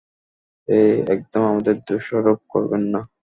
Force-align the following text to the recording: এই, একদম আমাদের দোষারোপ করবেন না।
এই, 0.67 0.91
একদম 1.07 1.41
আমাদের 1.51 1.75
দোষারোপ 1.87 2.39
করবেন 2.53 2.83
না। 2.93 3.01